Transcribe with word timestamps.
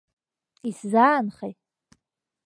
Исзаанхеи? 0.69 1.53